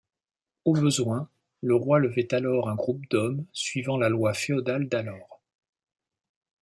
Au 0.65 0.73
besoin, 0.73 1.29
le 1.61 1.75
roi 1.75 1.99
levait 1.99 2.33
alors 2.33 2.69
un 2.69 2.73
groupe 2.75 3.07
d'hommes 3.11 3.45
suivant 3.53 3.97
la 3.99 4.09
loi 4.09 4.33
féodale 4.33 4.89
d'alors. 4.89 5.43